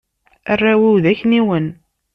Arraw-iw 0.51 0.95
d 1.03 1.05
akniwen. 1.11 1.67